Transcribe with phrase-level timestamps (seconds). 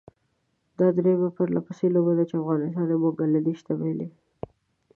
[0.77, 4.07] دا درېيمه پرلپسې لوبه ده چې افغانستان یې بنګله دېش ته بايلي.